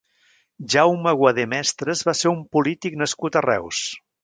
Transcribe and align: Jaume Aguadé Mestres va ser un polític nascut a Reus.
Jaume 0.73 1.11
Aguadé 1.11 1.45
Mestres 1.51 2.03
va 2.09 2.17
ser 2.23 2.33
un 2.33 2.41
polític 2.57 2.99
nascut 3.05 3.39
a 3.43 3.47
Reus. 3.49 3.87